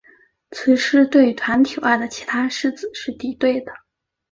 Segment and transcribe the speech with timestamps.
[0.49, 3.71] 雌狮对团体外的其他狮子是敌对的。